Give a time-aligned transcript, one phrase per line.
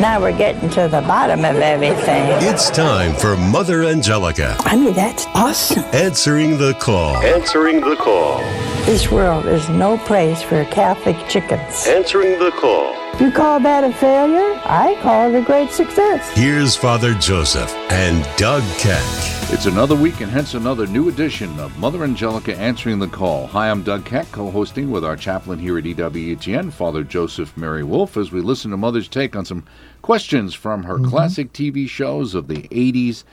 [0.00, 2.30] Now we're getting to the bottom of everything.
[2.48, 4.54] It's time for Mother Angelica.
[4.60, 5.82] I mean, that's awesome.
[5.92, 7.16] Answering the call.
[7.16, 8.38] Answering the call.
[8.86, 11.88] This world is no place for Catholic chickens.
[11.88, 12.94] Answering the call.
[13.16, 14.60] You call that a failure?
[14.64, 16.30] I call it a great success.
[16.36, 19.02] Here's Father Joseph and Doug Keck.
[19.50, 23.48] It's another week and hence another new edition of Mother Angelica Answering the Call.
[23.48, 27.82] Hi, I'm Doug Keck, co hosting with our chaplain here at EWTN, Father Joseph Mary
[27.82, 29.64] Wolfe, as we listen to Mother's take on some
[30.00, 31.10] questions from her mm-hmm.
[31.10, 33.24] classic TV shows of the 80s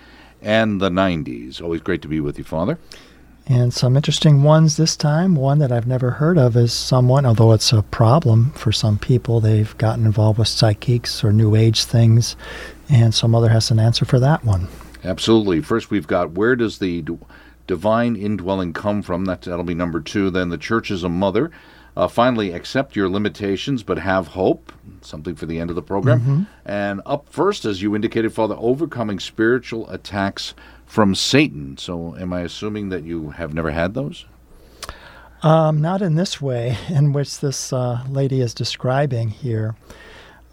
[0.41, 1.61] and the 90s.
[1.61, 2.79] Always great to be with you, Father.
[3.47, 5.35] And some interesting ones this time.
[5.35, 9.39] One that I've never heard of is someone, although it's a problem for some people,
[9.39, 12.35] they've gotten involved with psychics or new age things.
[12.89, 14.67] And some mother has an answer for that one.
[15.03, 15.61] Absolutely.
[15.61, 17.05] First, we've got where does the
[17.67, 19.25] divine indwelling come from?
[19.25, 20.31] That, that'll be number two.
[20.31, 21.51] Then the church is a mother.
[21.97, 24.71] Uh, finally, accept your limitations, but have hope.
[25.01, 26.19] Something for the end of the program.
[26.19, 26.43] Mm-hmm.
[26.65, 30.53] And up first, as you indicated, Father, overcoming spiritual attacks
[30.85, 31.77] from Satan.
[31.77, 34.25] So, am I assuming that you have never had those?
[35.41, 39.75] Um, not in this way, in which this uh, lady is describing here.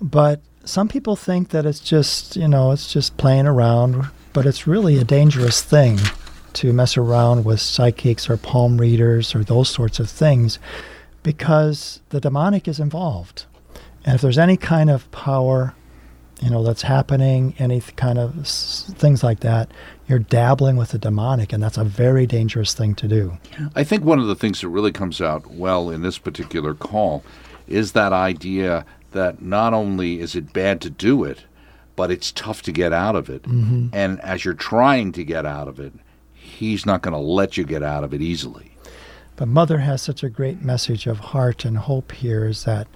[0.01, 4.67] But some people think that it's just, you know, it's just playing around, but it's
[4.67, 5.99] really a dangerous thing
[6.55, 10.59] to mess around with psychics or palm readers or those sorts of things
[11.23, 13.47] because the demonic is involved.
[14.05, 15.75] And if there's any kind of power,
[16.41, 19.71] you know, that's happening, any kind of s- things like that,
[20.09, 23.39] you're dabbling with the demonic, and that's a very dangerous thing to do.
[23.77, 27.23] I think one of the things that really comes out well in this particular call
[27.69, 31.45] is that idea that not only is it bad to do it,
[31.95, 33.43] but it's tough to get out of it.
[33.43, 33.89] Mm-hmm.
[33.93, 35.93] And as you're trying to get out of it,
[36.33, 38.72] he's not going to let you get out of it easily.
[39.37, 42.87] But Mother has such a great message of heart and hope here is that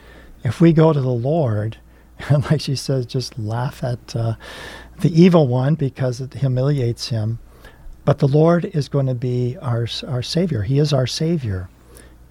[0.45, 1.79] if we go to the Lord,
[2.29, 4.35] and like she says, just laugh at uh,
[5.01, 7.39] the evil one because it humiliates him.
[8.05, 10.63] But the Lord is going to be our, our Savior.
[10.63, 11.69] He is our Savior.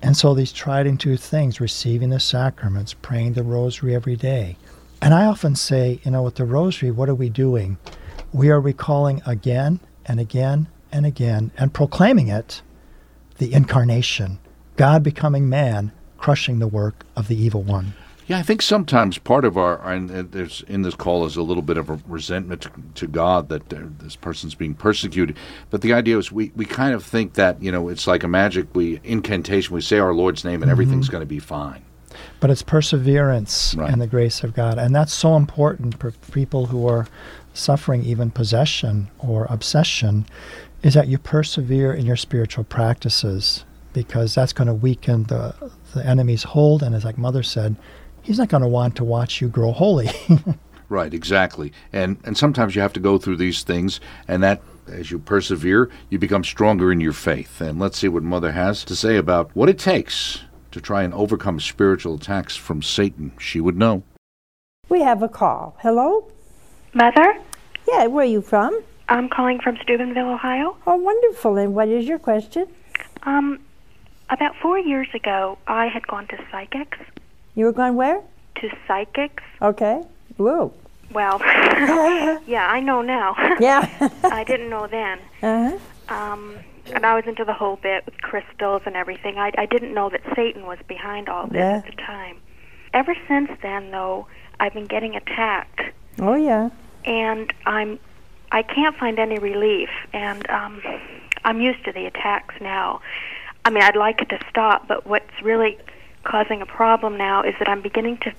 [0.02, 4.56] And so these tried and true things, receiving the sacraments, praying the rosary every day.
[5.02, 7.78] And I often say, you know, with the rosary, what are we doing?
[8.32, 12.62] We are recalling again and again and again and proclaiming it
[13.38, 14.40] the incarnation,
[14.76, 17.94] God becoming man, crushing the work of the evil one.
[18.28, 21.62] Yeah, I think sometimes part of our and there's in this call is a little
[21.62, 25.38] bit of a resentment to, to God that uh, this person's being persecuted.
[25.70, 28.28] But the idea is we, we kind of think that you know it's like a
[28.28, 29.76] magic we incantation.
[29.76, 30.72] We say our Lord's name and mm-hmm.
[30.72, 31.84] everything's going to be fine.
[32.40, 33.92] But it's perseverance right.
[33.92, 37.08] and the grace of God, and that's so important for people who are
[37.54, 40.26] suffering even possession or obsession
[40.86, 46.06] is that you persevere in your spiritual practices because that's going to weaken the, the
[46.06, 46.84] enemy's hold.
[46.84, 47.76] And as like Mother said,
[48.22, 50.10] he's not going to want to watch you grow holy.
[50.90, 51.74] right, exactly.
[51.92, 55.90] And and sometimes you have to go through these things, and that as you persevere,
[56.12, 57.62] you become stronger in your faith.
[57.62, 61.16] And let's see what Mother has to say about what it takes to try and
[61.16, 63.32] overcome spiritual attacks from Satan.
[63.40, 64.04] She would know.
[64.88, 65.78] We have a call.
[65.80, 66.32] Hello?
[66.94, 67.40] Mother?
[67.88, 68.84] Yeah, where are you from?
[69.08, 70.78] I'm calling from Steubenville, Ohio.
[70.88, 71.58] Oh, wonderful.
[71.58, 72.68] And what is your question?
[73.24, 73.60] Um,
[74.30, 76.98] about four years ago, I had gone to psychics.
[77.54, 78.22] You were going where?
[78.62, 79.44] To psychics.
[79.62, 80.02] Okay.
[80.38, 80.74] Whoa.
[81.14, 81.40] Well,
[82.48, 83.36] yeah, I know now.
[83.60, 84.10] yeah.
[84.24, 85.20] I didn't know then.
[85.42, 85.78] Uh-huh.
[86.14, 86.58] Um,
[86.94, 89.38] and I was into the whole bit with crystals and everything.
[89.38, 91.78] I, I didn't know that Satan was behind all this yeah.
[91.78, 92.38] at the time.
[92.94, 94.28] Ever since then, though,
[94.60, 95.82] I've been getting attacked.
[96.20, 96.70] Oh yeah.
[97.04, 98.00] And I'm
[98.56, 100.82] I can't find any relief, and um,
[101.44, 103.02] I'm used to the attacks now.
[103.66, 105.78] I mean, I'd like it to stop, but what's really
[106.24, 108.32] causing a problem now is that I'm beginning to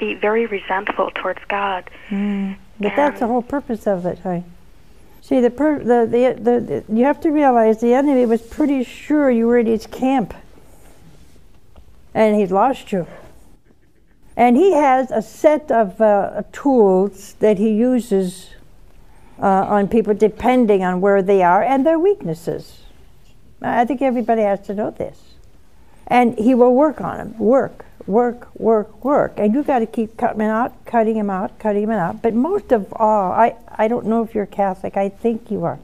[0.00, 1.88] be very resentful towards God.
[2.08, 2.56] Mm.
[2.80, 4.40] But and that's the whole purpose of it, huh?
[5.20, 8.82] See, the, per, the, the, the, the, you have to realize the enemy was pretty
[8.82, 10.34] sure you were in his camp,
[12.12, 13.06] and he'd lost you.
[14.36, 18.48] And he has a set of uh, tools that he uses
[19.40, 22.78] uh, on people depending on where they are and their weaknesses.
[23.60, 25.18] I think everybody has to know this.
[26.06, 27.38] And he will work on them.
[27.38, 29.34] Work, work, work, work.
[29.36, 32.22] And you got to keep cutting him out, cutting him out, cutting him out.
[32.22, 34.96] But most of all, I, I don't know if you're Catholic.
[34.96, 35.78] I think you are.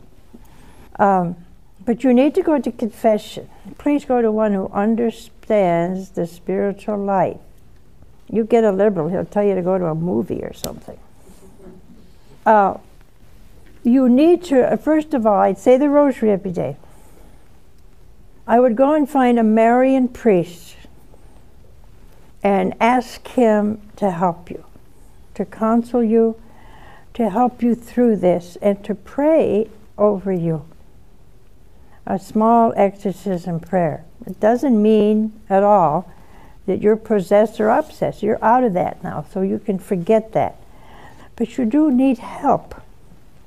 [0.99, 1.37] Um,
[1.85, 3.49] but you need to go to confession.
[3.79, 7.39] Please go to one who understands the spiritual life.
[8.31, 10.99] You get a liberal, he'll tell you to go to a movie or something.
[12.45, 12.77] Uh,
[13.83, 16.77] you need to, uh, first of all, I'd say the rosary every day.
[18.47, 20.77] I would go and find a Marian priest
[22.43, 24.65] and ask him to help you,
[25.35, 26.37] to counsel you,
[27.15, 30.65] to help you through this, and to pray over you.
[32.07, 34.05] A small exorcism prayer.
[34.27, 36.11] It doesn't mean at all
[36.67, 38.23] that you're possessed or obsessed.
[38.23, 40.57] You're out of that now, so you can forget that.
[41.37, 42.81] But you do need help.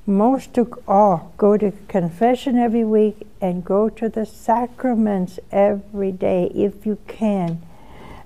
[0.04, 6.50] Most of all, go to confession every week and go to the sacraments every day
[6.54, 7.62] if you can.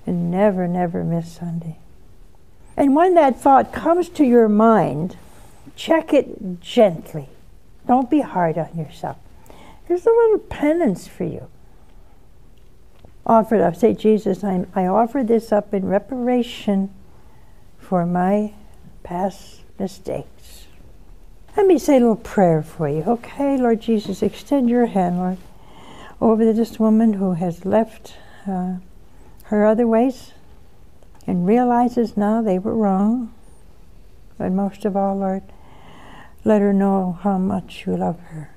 [0.05, 1.77] And never, never miss Sunday.
[2.75, 5.17] And when that thought comes to your mind,
[5.75, 7.29] check it gently.
[7.87, 9.17] Don't be hard on yourself.
[9.85, 11.47] Here's a little penance for you
[13.27, 13.75] offer it up.
[13.75, 16.89] Say, Jesus, I, I offer this up in reparation
[17.77, 18.53] for my
[19.03, 20.36] past mistakes.
[21.57, 23.03] Let me say a little prayer for you.
[23.05, 25.37] Okay, Lord Jesus, extend your hand, Lord,
[26.21, 28.13] over this woman who has left
[28.47, 28.75] uh,
[29.45, 30.31] her other ways
[31.25, 33.33] and realizes now they were wrong.
[34.37, 35.43] But most of all, Lord,
[36.45, 38.51] let her know how much you love her.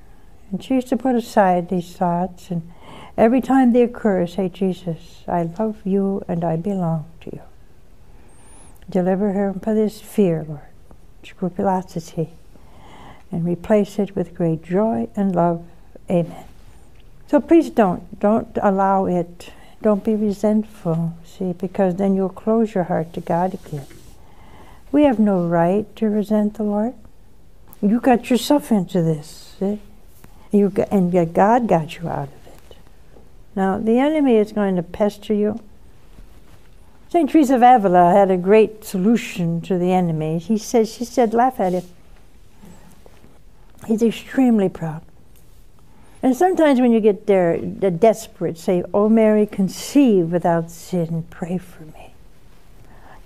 [0.53, 2.71] And she used to put aside these thoughts and
[3.17, 7.43] Every time they occur, say, Jesus, I love you and I belong to you.
[8.89, 10.61] Deliver her from this fear, Lord,
[11.23, 12.31] scrupulosity,
[13.31, 15.65] and replace it with great joy and love.
[16.11, 16.45] Amen.
[17.29, 19.53] So please don't, don't allow it.
[19.83, 23.87] Don't be resentful, see, because then you'll close your heart to God again.
[24.93, 26.95] We have no right to resent the Lord.
[27.81, 29.81] You got yourself into this, see?
[30.51, 32.77] You got, and yet God got you out of it.
[33.55, 35.61] Now, the enemy is going to pester you.
[37.09, 37.31] St.
[37.31, 40.39] Teresa of Avila had a great solution to the enemy.
[40.39, 41.85] He said, she said, laugh at him.
[43.91, 45.03] He's extremely proud.
[46.23, 51.59] And sometimes when you get there, the desperate, say, Oh Mary, conceive without sin, pray
[51.59, 52.15] for me.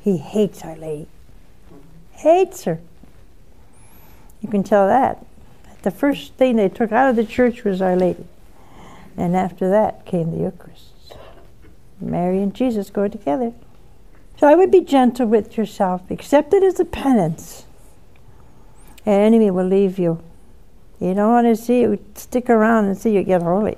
[0.01, 1.07] He hates Our Lady.
[2.13, 2.81] Hates her.
[4.41, 5.23] You can tell that.
[5.83, 8.25] The first thing they took out of the church was Our Lady.
[9.19, 11.19] And after that came the Eucharist.
[12.01, 13.53] Mary and Jesus go together.
[14.39, 16.11] So I would be gentle with yourself.
[16.11, 17.67] Accept it as a penance.
[19.05, 20.23] An enemy will leave you.
[21.01, 23.77] You don't want to see you stick around and see you get holy.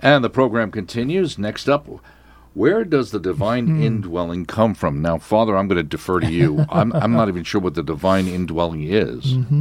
[0.00, 1.38] And the program continues.
[1.38, 1.88] Next up,
[2.54, 3.82] where does the divine hmm.
[3.82, 5.00] indwelling come from?
[5.00, 6.66] Now, Father, I'm going to defer to you.
[6.70, 9.34] I'm, I'm not even sure what the divine indwelling is.
[9.34, 9.60] Mm-hmm.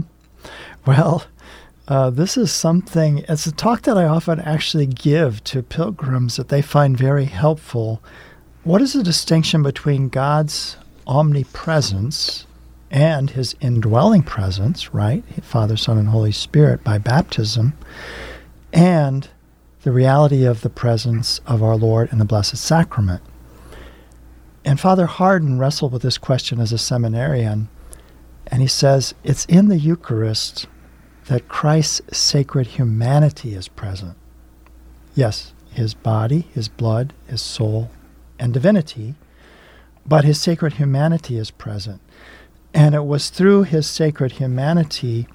[0.88, 1.26] Well,
[1.88, 6.50] uh, this is something, it's a talk that I often actually give to pilgrims that
[6.50, 8.02] they find very helpful.
[8.64, 12.47] What is the distinction between God's omnipresence
[12.90, 15.24] and his indwelling presence, right?
[15.44, 17.74] Father, Son, and Holy Spirit by baptism,
[18.72, 19.30] and
[19.84, 23.22] the reality of the presence of our Lord in the Blessed Sacrament.
[24.66, 27.70] And Father Hardon wrestled with this question as a seminarian,
[28.48, 30.68] and he says it's in the Eucharist
[31.28, 34.18] that Christ's sacred humanity is present.
[35.16, 37.90] Yes, his body, his blood, his soul,
[38.40, 39.16] and divinity,
[40.06, 42.02] but his sacred humanity is present.
[42.74, 45.28] And it was through his sacred humanity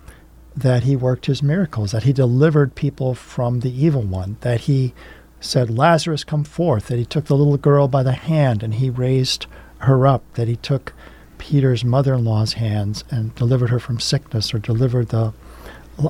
[0.54, 4.94] that he worked his miracles, that he delivered people from the evil one, that he
[5.40, 8.90] said, Lazarus, come forth, that he took the little girl by the hand and he
[8.90, 9.46] raised
[9.78, 10.92] her up, that he took
[11.38, 15.32] Peter's mother in law's hands and delivered her from sickness or delivered the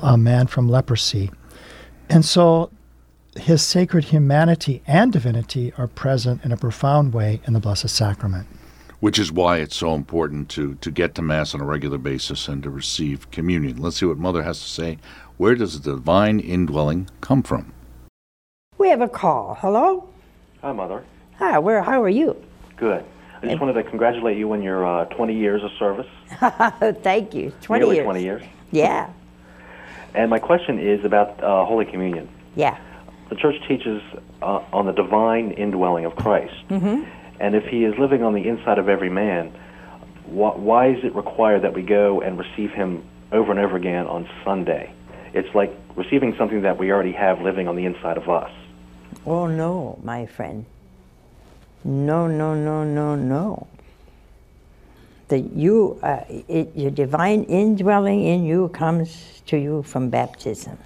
[0.01, 1.31] a man from leprosy.
[2.09, 2.71] And so
[3.35, 8.47] his sacred humanity and divinity are present in a profound way in the Blessed Sacrament.
[9.03, 12.47] Which is why it's so important to, to get to Mass on a regular basis
[12.47, 13.75] and to receive communion.
[13.81, 14.97] Let's see what Mother has to say.
[15.35, 17.73] Where does the divine indwelling come from?
[18.77, 19.57] We have a call.
[19.59, 20.07] Hello?
[20.61, 21.03] Hi, Mother.
[21.35, 22.41] Hi, where, how are you?
[22.77, 23.03] Good.
[23.41, 26.07] I just wanted to congratulate you on your uh, 20 years of service.
[27.03, 27.51] Thank you.
[27.59, 28.05] 20 Nearly years.
[28.05, 28.43] 20 years.
[28.71, 29.09] Yeah.
[30.13, 32.29] And my question is about uh, Holy Communion.
[32.55, 32.79] Yeah.
[33.27, 34.01] The church teaches
[34.41, 36.55] uh, on the divine indwelling of Christ.
[36.69, 37.03] Mm-hmm.
[37.39, 39.49] And if he is living on the inside of every man,
[40.25, 44.05] wh- why is it required that we go and receive him over and over again
[44.07, 44.93] on Sunday?
[45.33, 48.51] It's like receiving something that we already have living on the inside of us.
[49.25, 50.65] Oh, no, my friend.
[51.83, 53.67] No, no, no, no, no
[55.33, 60.77] that you, uh, it, your divine indwelling in you comes to you from baptism.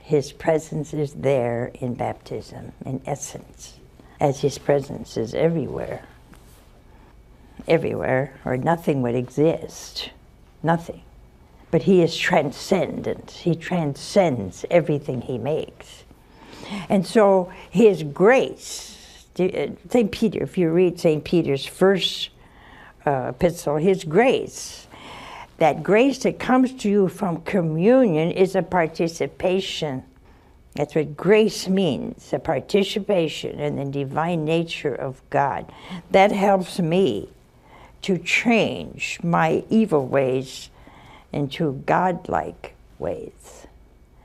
[0.00, 3.78] His presence is there in baptism, in essence,
[4.22, 6.04] as His presence is everywhere.
[7.66, 10.10] Everywhere, or nothing would exist.
[10.62, 11.02] Nothing.
[11.72, 13.32] But He is transcendent.
[13.32, 16.04] He transcends everything He makes.
[16.88, 20.12] And so His grace, uh, St.
[20.12, 21.24] Peter, if you read St.
[21.24, 22.30] Peter's first
[23.04, 24.86] uh, epistle, His grace.
[25.58, 30.04] That grace that comes to you from communion is a participation.
[30.74, 35.70] That's what grace means a participation in the divine nature of God.
[36.10, 37.28] That helps me
[38.02, 40.70] to change my evil ways
[41.32, 43.66] into godlike ways.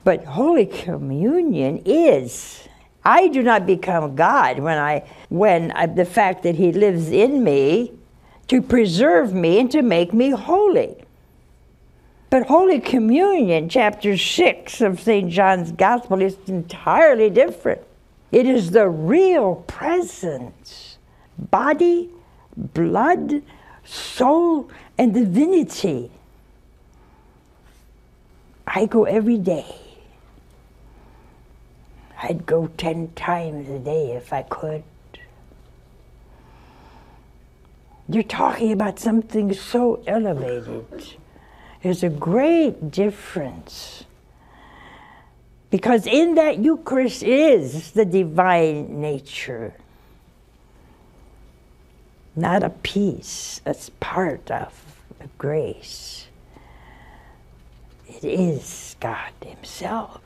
[0.03, 2.67] But Holy Communion is.
[3.03, 7.43] I do not become God when I when I, the fact that He lives in
[7.43, 7.93] me
[8.47, 11.03] to preserve me and to make me holy.
[12.29, 15.31] But Holy Communion, chapter 6 of St.
[15.31, 17.81] John's Gospel, is entirely different.
[18.33, 20.97] It is the real presence,
[21.37, 22.09] body,
[22.57, 23.41] blood,
[23.85, 26.11] soul, and divinity.
[28.65, 29.73] I go every day.
[32.21, 34.83] I'd go 10 times a day if I could.
[38.09, 40.85] You're talking about something so elevated.
[41.81, 44.03] There's a great difference.
[45.69, 49.73] Because in that Eucharist is the divine nature.
[52.35, 54.73] Not a piece, it's part of
[55.37, 56.27] grace.
[58.07, 60.21] It is God Himself.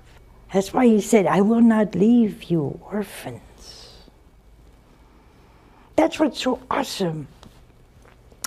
[0.53, 3.41] That's why He said, I will not leave you orphans.
[5.96, 7.27] That's what's so awesome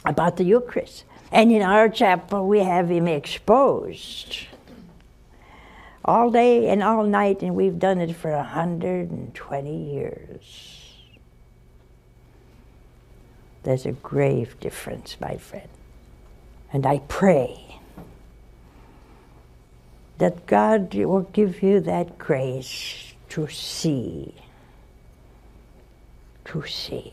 [0.04, 1.04] about the Eucharist.
[1.34, 4.46] And in our chapel, we have him exposed
[6.04, 10.92] all day and all night, and we've done it for 120 years.
[13.64, 15.68] There's a grave difference, my friend.
[16.72, 17.80] And I pray
[20.18, 24.36] that God will give you that grace to see,
[26.44, 27.12] to see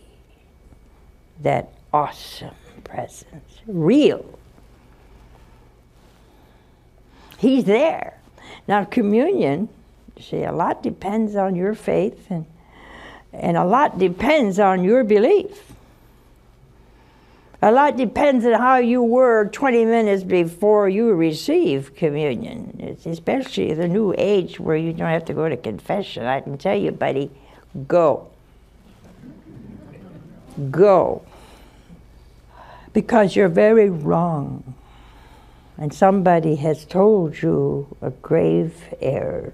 [1.40, 4.40] that awesome presence, real.
[7.38, 8.20] He's there.
[8.68, 9.70] Now, communion,
[10.20, 12.46] see, a lot depends on your faith and,
[13.34, 15.74] and a lot depends on your belief.
[17.64, 22.76] A lot depends on how you were 20 minutes before you receive communion.
[22.80, 26.26] It's especially the new age where you don't have to go to confession.
[26.26, 27.30] I can tell you, buddy,
[27.88, 28.28] go.
[30.72, 31.24] Go
[32.94, 34.76] because you're very wrong.
[35.78, 39.54] And somebody has told you a grave error.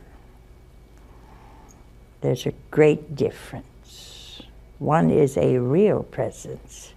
[2.22, 4.42] There's a great difference.
[4.80, 6.94] One is a real presence,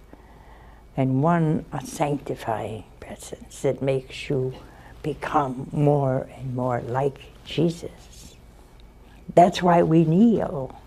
[0.96, 4.52] and one a sanctifying presence that makes you
[5.02, 8.36] become more and more like Jesus.
[9.34, 10.78] That's why we kneel.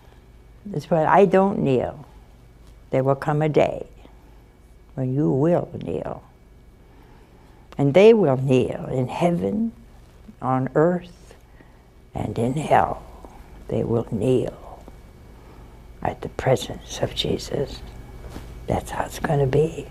[0.66, 2.06] That's why I don't kneel.
[2.90, 3.86] There will come a day
[4.94, 6.22] when you will kneel.
[7.76, 9.72] And they will kneel in heaven,
[10.40, 11.34] on earth,
[12.14, 13.02] and in hell.
[13.68, 14.84] They will kneel
[16.02, 17.80] at the presence of Jesus.
[18.66, 19.86] That's how it's going to be.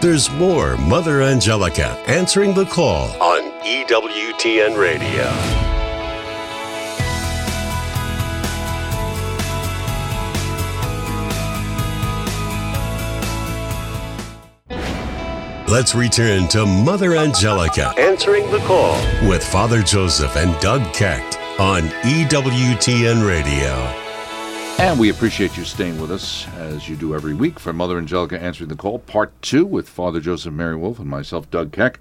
[0.00, 5.63] There's more Mother Angelica answering the call on EWTN Radio.
[15.66, 21.22] Let's return to Mother Angelica answering the call with Father Joseph and Doug Keck
[21.58, 23.72] on EWTN Radio.
[24.78, 28.38] And we appreciate you staying with us as you do every week for Mother Angelica
[28.38, 31.98] Answering the Call, part two with Father Joseph Mary Wolfe and myself, Doug Keck.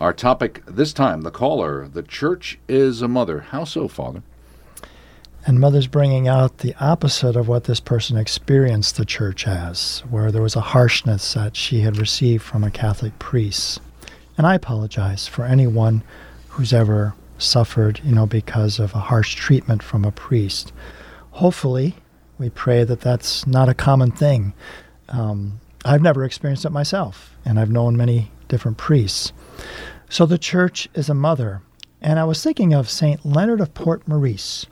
[0.00, 3.40] Our topic this time, the caller, the church is a mother.
[3.40, 4.22] How so, Father?
[5.46, 10.32] And Mother's bringing out the opposite of what this person experienced the church as, where
[10.32, 13.80] there was a harshness that she had received from a Catholic priest.
[14.36, 16.02] And I apologize for anyone
[16.48, 20.72] who's ever suffered, you know, because of a harsh treatment from a priest.
[21.30, 21.94] Hopefully,
[22.38, 24.52] we pray that that's not a common thing.
[25.10, 29.32] Um, I've never experienced it myself, and I've known many different priests.
[30.08, 31.62] So the church is a mother.
[32.02, 33.24] And I was thinking of St.
[33.24, 34.66] Leonard of Port Maurice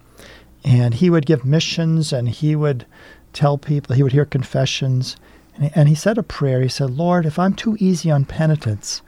[0.64, 2.86] and he would give missions and he would
[3.32, 5.16] tell people, he would hear confessions.
[5.56, 6.62] And, and he said a prayer.
[6.62, 9.02] He said, Lord, if I'm too easy on penitents,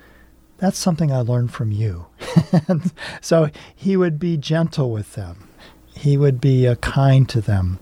[0.58, 2.06] that's something I learned from you.
[3.20, 5.48] so he would be gentle with them,
[5.94, 7.78] he would be uh, kind to them.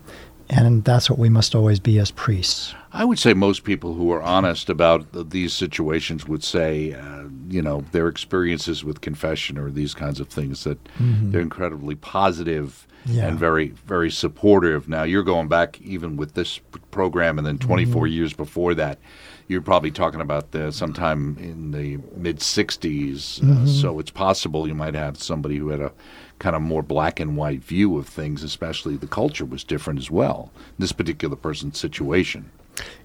[0.47, 2.75] And that's what we must always be as priests.
[2.93, 7.63] I would say most people who are honest about these situations would say, uh, you
[7.63, 11.31] know, their experiences with confession or these kinds of things, that mm-hmm.
[11.31, 13.27] they're incredibly positive yeah.
[13.27, 14.87] and very, very supportive.
[14.87, 16.59] Now, you're going back even with this
[16.91, 18.13] program and then 24 mm-hmm.
[18.13, 18.99] years before that.
[19.47, 23.41] you're probably talking about the, sometime in the mid 60s.
[23.41, 23.67] Uh, mm-hmm.
[23.67, 25.91] so it's possible you might have somebody who had a
[26.39, 30.11] kind of more black and white view of things, especially the culture was different as
[30.11, 32.49] well, this particular person's situation.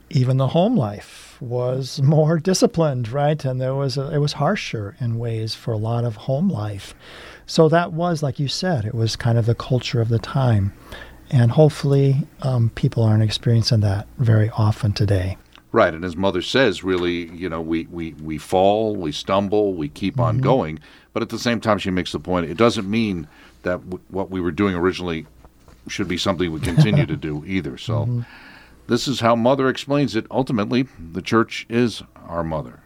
[0.09, 3.44] Even the home life was more disciplined, right?
[3.44, 6.94] And there was a, it was harsher in ways for a lot of home life.
[7.47, 10.73] So that was, like you said, it was kind of the culture of the time.
[11.30, 15.37] And hopefully, um, people aren't experiencing that very often today.
[15.73, 19.88] Right, and as mother says, really, you know, we, we, we fall, we stumble, we
[19.88, 20.23] keep mm-hmm.
[20.23, 20.80] on going,
[21.12, 23.28] but at the same time, she makes the point it doesn't mean
[23.62, 25.26] that w- what we were doing originally
[25.88, 27.78] should be something we continue to do either.
[27.78, 28.20] So, mm-hmm.
[28.90, 30.26] This is how mother explains it.
[30.32, 30.82] Ultimately,
[31.12, 32.82] the church is our mother.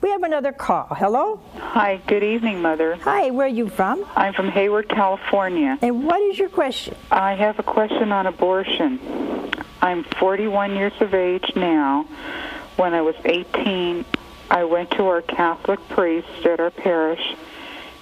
[0.00, 0.86] We have another call.
[0.86, 1.42] Hello?
[1.58, 2.96] Hi, good evening, Mother.
[3.02, 4.06] Hi, where are you from?
[4.16, 5.78] I'm from Hayward, California.
[5.82, 6.96] And what is your question?
[7.10, 8.98] I have a question on abortion.
[9.82, 12.06] I'm 41 years of age now.
[12.76, 14.06] When I was 18,
[14.50, 17.36] I went to our Catholic priest at our parish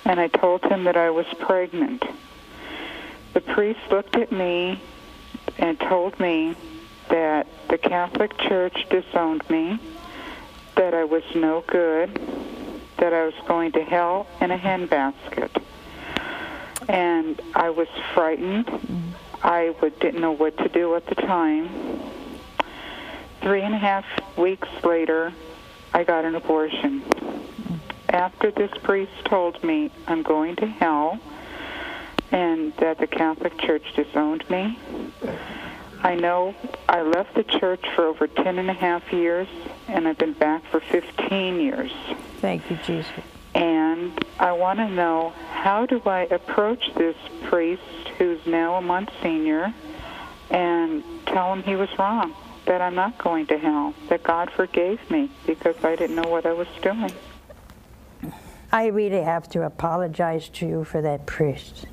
[0.04, 2.04] and I told him that I was pregnant.
[3.34, 4.80] The priest looked at me
[5.58, 6.54] and told me
[7.08, 9.78] that the Catholic Church disowned me,
[10.76, 12.14] that I was no good,
[12.98, 15.62] that I was going to hell in a handbasket.
[16.88, 19.10] And I was frightened mm-hmm.
[19.42, 21.68] I would, didn't know what to do at the time.
[23.40, 24.04] Three and a half
[24.36, 25.32] weeks later,
[25.94, 27.02] I got an abortion.
[27.02, 27.76] Mm-hmm.
[28.08, 31.20] After this priest told me I'm going to hell
[32.32, 34.78] and that the Catholic Church disowned me,
[36.02, 36.54] I know
[36.88, 39.48] I left the church for over ten and a half years,
[39.88, 41.90] and I've been back for 15 years.
[42.40, 43.12] Thank you, Jesus.
[43.54, 47.82] And I want to know how do I approach this priest
[48.16, 49.74] who's now a Monsignor
[50.50, 52.34] and tell him he was wrong,
[52.66, 56.46] that I'm not going to hell, that God forgave me because I didn't know what
[56.46, 57.10] I was doing.
[58.70, 61.86] I really have to apologize to you for that priest.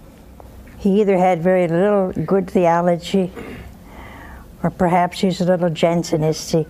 [0.78, 3.32] He either had very little good theology
[4.64, 6.68] or perhaps he's a little Jansenistic.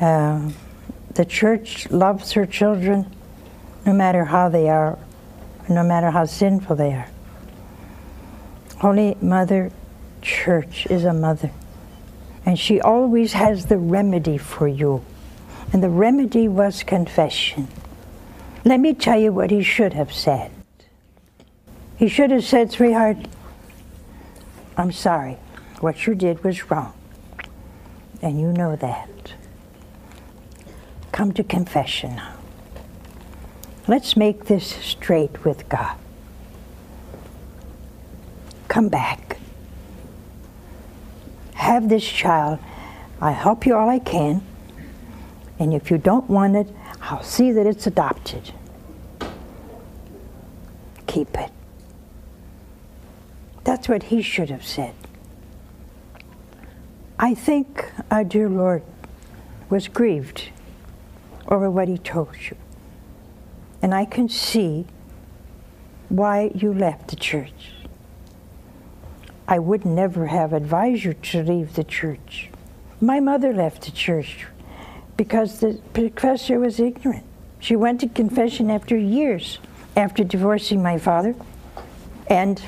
[0.00, 0.50] Uh,
[1.14, 3.10] the church loves her children
[3.86, 4.98] no matter how they are,
[5.68, 7.08] no matter how sinful they are.
[8.78, 9.70] Holy Mother
[10.20, 11.50] Church is a mother,
[12.44, 15.04] and she always has the remedy for you.
[15.72, 17.68] And the remedy was confession.
[18.64, 20.50] Let me tell you what he should have said.
[21.96, 23.16] He should have said, Sweetheart,
[24.76, 25.38] I'm sorry.
[25.80, 26.94] What you did was wrong.
[28.22, 29.08] And you know that.
[31.12, 32.20] Come to confession.
[33.86, 35.96] Let's make this straight with God.
[38.68, 39.38] Come back.
[41.54, 42.58] Have this child.
[43.20, 44.42] I'll help you all I can.
[45.58, 46.68] And if you don't want it,
[47.00, 48.52] I'll see that it's adopted.
[51.06, 51.50] Keep it.
[53.64, 54.94] That's what he should have said.
[57.18, 58.82] I think our dear Lord
[59.70, 60.50] was grieved
[61.48, 62.56] over what he told you.
[63.80, 64.86] And I can see
[66.10, 67.72] why you left the church.
[69.48, 72.50] I would never have advised you to leave the church.
[73.00, 74.46] My mother left the church
[75.16, 77.24] because the professor was ignorant.
[77.60, 79.58] She went to confession after years
[79.96, 81.34] after divorcing my father
[82.28, 82.62] and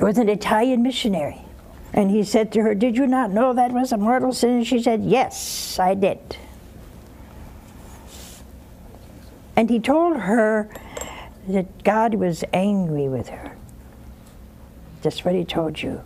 [0.00, 1.47] was an Italian missionary.
[1.92, 4.50] And he said to her, Did you not know that was a mortal sin?
[4.50, 6.36] And she said, Yes, I did.
[9.56, 10.70] And he told her
[11.48, 13.56] that God was angry with her.
[15.02, 16.02] Just what he told you.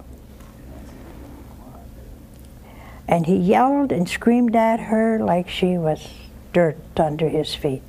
[3.09, 6.09] And he yelled and screamed at her like she was
[6.53, 7.83] dirt under his feet.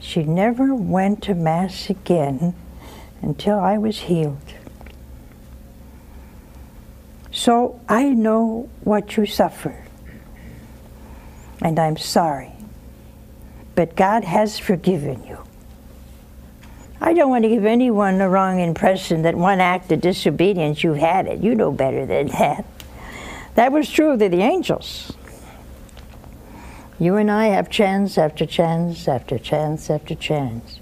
[0.00, 2.54] She never went to Mass again
[3.22, 4.54] until I was healed.
[7.38, 9.84] So I know what you suffer,
[11.62, 12.58] and I'm sorry
[13.78, 15.38] but God has forgiven you.
[17.00, 20.96] I don't want to give anyone the wrong impression that one act of disobedience, you've
[20.96, 21.38] had it.
[21.38, 22.64] You know better than that.
[23.54, 25.12] That was true of the angels.
[26.98, 30.80] You and I have chance after chance after chance after chance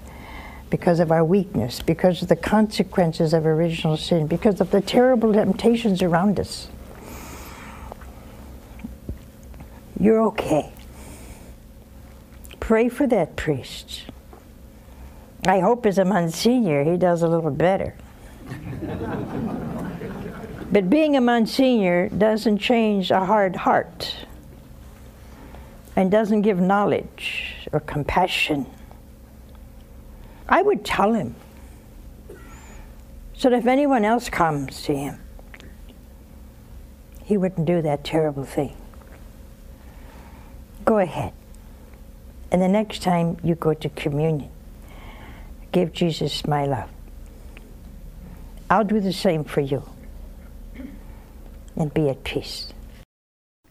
[0.69, 5.33] because of our weakness, because of the consequences of original sin, because of the terrible
[5.33, 6.67] temptations around us.
[9.99, 10.71] You're okay.
[12.59, 14.03] Pray for that priest.
[15.45, 17.95] I hope as a Monsignor he does a little better.
[20.71, 24.15] but being a Monsignor doesn't change a hard heart.
[25.95, 28.67] and doesn't give knowledge or compassion,
[30.49, 31.35] I would tell him
[33.33, 35.19] so that if anyone else comes to him,
[37.23, 38.75] he wouldn't do that terrible thing.
[40.85, 41.33] Go ahead.
[42.51, 44.49] And the next time you go to communion,
[45.73, 46.89] give Jesus my love.
[48.69, 49.83] I'll do the same for you.
[51.75, 52.73] And be at peace.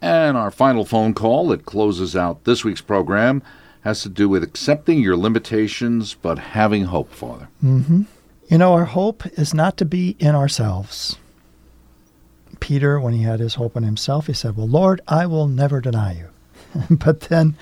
[0.01, 3.43] And our final phone call that closes out this week's program
[3.87, 7.49] has to do with accepting your limitations but having hope, Father.
[7.65, 8.03] Mm-hmm.
[8.49, 11.19] You know, our hope is not to be in ourselves.
[12.59, 15.81] Peter, when he had his hope in himself, he said, Well, Lord, I will never
[15.81, 16.29] deny you.
[16.97, 17.55] but then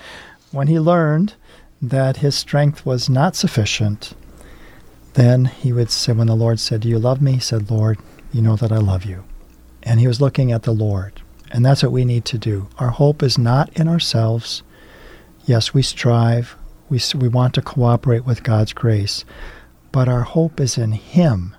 [0.49, 1.35] when he learned
[1.79, 4.15] that his strength was not sufficient,
[5.13, 7.33] then he would say, when the Lord said, Do you love me?
[7.33, 7.99] He said, Lord,
[8.33, 9.25] you know that I love you.
[9.83, 11.21] And he was looking at the Lord.
[11.51, 12.67] And that's what we need to do.
[12.79, 14.63] Our hope is not in ourselves.
[15.45, 16.55] Yes, we strive,
[16.89, 19.25] we, we want to cooperate with God's grace,
[19.91, 21.55] but our hope is in Him,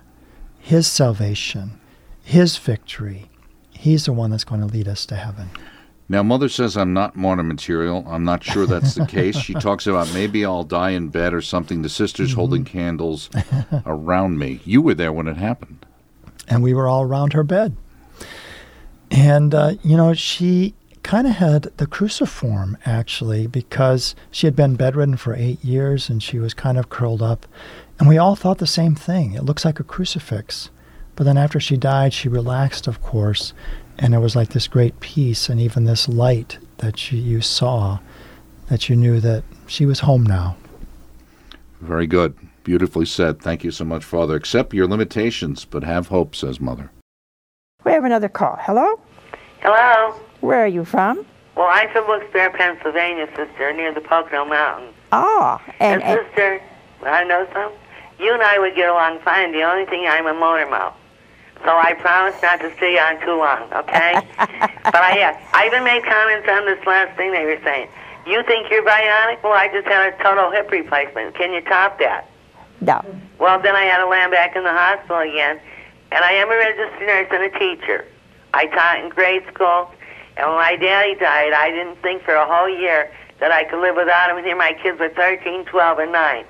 [0.59, 1.79] His salvation,
[2.21, 3.29] His victory.
[3.71, 5.49] He's the one that's going to lead us to heaven.
[6.09, 8.05] Now, Mother says I'm not martyr material.
[8.07, 9.37] I'm not sure that's the case.
[9.37, 11.81] She talks about maybe I'll die in bed or something.
[11.81, 12.39] The sisters mm-hmm.
[12.39, 13.29] holding candles
[13.85, 14.61] around me.
[14.63, 15.85] You were there when it happened.
[16.47, 17.75] And we were all around her bed.
[19.11, 20.75] And, uh, you know, she
[21.07, 26.21] kind of had the cruciform, actually, because she had been bedridden for eight years and
[26.21, 27.45] she was kind of curled up.
[27.97, 29.33] And we all thought the same thing.
[29.33, 30.69] It looks like a crucifix.
[31.15, 33.53] But then after she died, she relaxed, of course,
[33.97, 37.99] and it was like this great peace and even this light that you, you saw
[38.67, 40.57] that you knew that she was home now.
[41.79, 42.35] Very good.
[42.65, 43.41] Beautifully said.
[43.41, 44.35] Thank you so much, Father.
[44.35, 46.91] Accept your limitations, but have hope, says Mother.
[47.85, 48.57] We have another call.
[48.59, 48.99] Hello?
[49.61, 50.13] Hello.
[50.41, 51.25] Where are you from?
[51.55, 54.93] Well, I'm from Wilkes-Barre, Pennsylvania, sister, near the Pocono Mountains.
[55.11, 56.61] Oh, and, and sister,
[57.03, 57.71] I know some.
[58.19, 59.51] You and I would get along fine.
[59.51, 60.95] The only thing I'm a motor mouth.
[61.63, 64.13] So I promise not to stay on too long, okay?
[64.37, 65.41] but I have.
[65.53, 67.89] I even made comments on this last thing they were saying.
[68.27, 69.41] You think you're bionic?
[69.41, 71.33] Well, I just had a total hip replacement.
[71.35, 72.29] Can you top that?
[72.81, 73.03] No.
[73.39, 75.59] Well, then I had to land back in the hospital again.
[76.11, 78.05] And I am a registered nurse and a teacher.
[78.53, 79.91] I taught in grade school.
[80.37, 83.81] And when my daddy died, I didn't think for a whole year that I could
[83.81, 84.37] live without him.
[84.37, 86.45] And here my kids were 13, 12, and 9.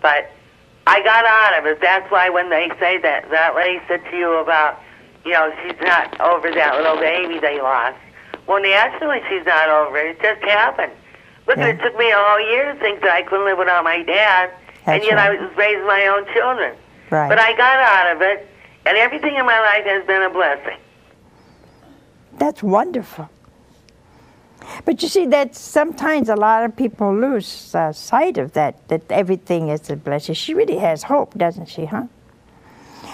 [0.00, 0.30] But
[0.86, 1.80] I got out of it.
[1.80, 4.80] That's why when they say that, that lady said to you about,
[5.24, 7.98] you know, she's not over that little baby they lost.
[8.46, 10.16] Well, naturally she's not over it.
[10.16, 10.92] It just happened.
[11.46, 11.68] Look, yeah.
[11.68, 14.50] it took me a whole year to think that I couldn't live without my dad,
[14.86, 15.38] That's and yet right.
[15.38, 16.76] I was raising my own children.
[17.10, 17.28] Right.
[17.28, 18.48] But I got out of it,
[18.86, 20.78] and everything in my life has been a blessing.
[22.38, 23.28] That's wonderful.
[24.84, 29.02] But you see, that sometimes a lot of people lose uh, sight of that, that
[29.10, 30.34] everything is a blessing.
[30.34, 32.04] She really has hope, doesn't she, huh?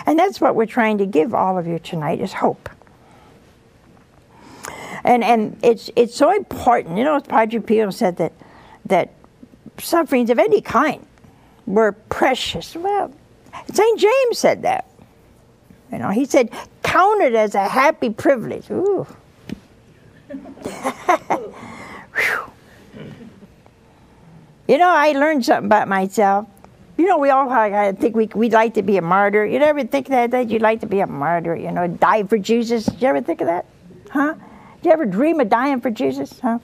[0.07, 2.69] And that's what we're trying to give all of you tonight is hope.
[5.05, 6.99] And, and it's, it's so important.
[6.99, 8.33] You know, Padre Pio said that,
[8.87, 9.13] that
[9.79, 11.07] sufferings of any kind
[11.67, 12.75] were precious.
[12.75, 13.13] Well,
[13.73, 14.01] St.
[14.01, 14.87] James said that.
[15.95, 16.51] You know, he said,
[16.83, 18.69] count it as a happy privilege.
[18.69, 19.07] Ooh.
[24.67, 26.49] you know, I learned something about myself.
[26.97, 29.47] You know, we all I think we we'd like to be a martyr.
[29.47, 31.55] You ever think that that you'd like to be a martyr?
[31.55, 32.87] You know, die for Jesus.
[32.87, 33.67] Did you ever think of that?
[34.11, 34.35] Huh?
[34.83, 36.41] Did you ever dream of dying for Jesus?
[36.41, 36.59] Huh?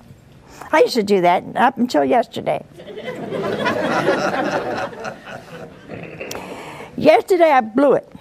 [0.72, 2.64] I used to do that up until yesterday.
[6.96, 8.12] yesterday I blew it.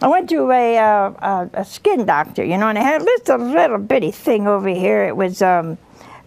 [0.00, 3.78] I went to a, uh, a, skin doctor, you know, and I had a little
[3.78, 5.02] bitty thing over here.
[5.02, 5.76] It was um,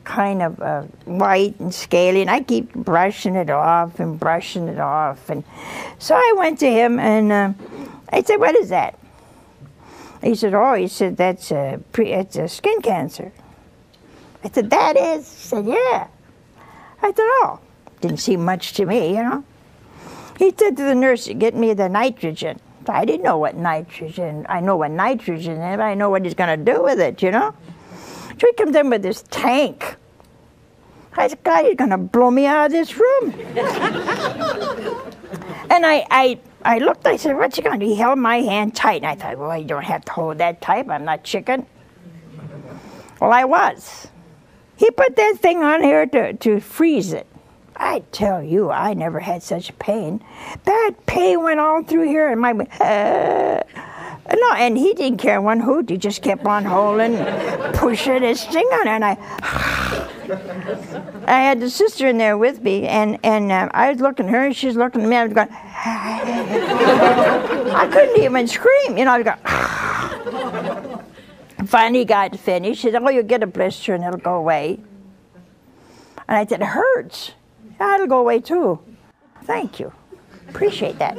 [0.03, 4.79] kind of uh, white and scaly, and I keep brushing it off and brushing it
[4.79, 5.29] off.
[5.29, 5.45] And
[5.99, 7.53] so I went to him, and uh,
[8.09, 8.99] I said, "What is that?"
[10.21, 13.31] He said, "Oh," he said, "That's a pre- it's a skin cancer."
[14.43, 16.07] I said, "That is?" He said, "Yeah."
[17.01, 17.59] I said, "Oh,
[18.01, 19.45] didn't seem much to me, you know."
[20.37, 24.59] He said to the nurse, "Get me the nitrogen." I didn't know what nitrogen, I
[24.59, 27.53] know what nitrogen is, I know what he's going to do with it, you know?
[28.39, 29.97] So he comes in with this tank.
[31.13, 33.31] I said, God, he's going to blow me out of this room.
[35.69, 37.91] and I, I, I looked, I said, what's he going to do?
[37.91, 39.03] He held my hand tight.
[39.03, 40.89] And I thought, well, you don't have to hold that tight.
[40.89, 41.65] I'm not chicken.
[43.19, 44.07] Well, I was.
[44.77, 47.27] He put that thing on here to, to freeze it.
[47.81, 50.23] I tell you, I never had such pain.
[50.65, 53.63] That pain went all through here, and my uh,
[54.31, 55.89] No, and he didn't care one hoot.
[55.89, 57.17] He just kept on holding,
[57.73, 58.87] pushing his thing on.
[58.87, 59.17] And I,
[61.25, 64.31] I had the sister in there with me, and and uh, I was looking at
[64.31, 65.15] her, and she was looking at me.
[65.15, 65.49] I was going,
[67.73, 68.95] I couldn't even scream.
[68.95, 69.25] You know, I was
[70.85, 70.99] going.
[71.67, 72.81] Finally, got finished.
[72.81, 74.79] She said, "Oh, you'll get a blister, and it'll go away."
[76.27, 77.31] And I said, "It hurts.
[77.81, 78.79] Yeah, it'll go away too."
[79.43, 79.91] Thank you.
[80.49, 81.15] Appreciate that.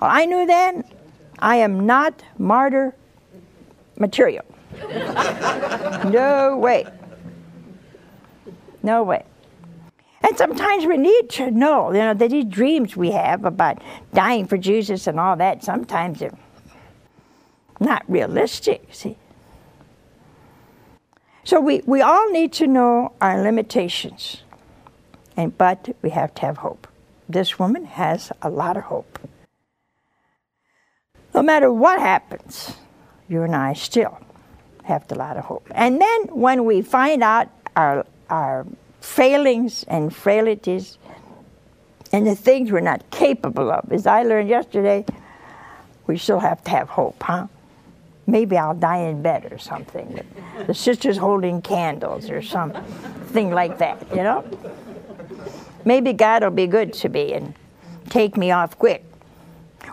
[0.00, 0.84] Well, I knew then
[1.38, 2.94] I am not martyr
[3.98, 4.44] material.
[6.10, 6.84] no way.
[8.82, 9.24] No way.
[10.22, 13.80] And sometimes we need to know, you know, that these dreams we have about
[14.12, 16.36] dying for Jesus and all that, sometimes they're
[17.80, 19.16] not realistic, see.
[21.44, 24.42] So we, we all need to know our limitations.
[25.36, 26.88] And but we have to have hope.
[27.28, 29.18] This woman has a lot of hope.
[31.34, 32.74] No matter what happens,
[33.28, 34.18] you and I still
[34.84, 35.66] have a lot of hope.
[35.74, 38.66] And then when we find out our, our
[39.00, 40.98] failings and frailties
[42.12, 45.04] and the things we're not capable of, as I learned yesterday,
[46.06, 47.48] we still have to have hope, huh?
[48.28, 50.20] Maybe I'll die in bed or something.
[50.66, 54.42] The sisters holding candles or something like that, you know?
[55.86, 57.54] Maybe God will be good to me and
[58.10, 59.04] take me off quick.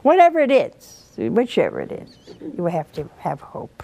[0.01, 2.17] Whatever it is, whichever it is,
[2.57, 3.83] you have to have hope.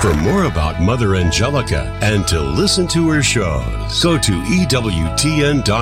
[0.00, 5.76] For more about Mother Angelica and to listen to her shows, go to EWTN.com.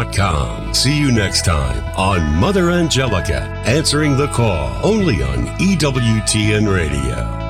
[0.74, 7.43] See you next time on Mother Angelica, answering the call only on EWTN Radio.